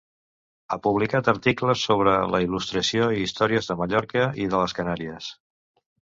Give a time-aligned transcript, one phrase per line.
[0.69, 5.29] Ha publicat articles sobre la Il·lustració i històries de Mallorca i de les Canàries.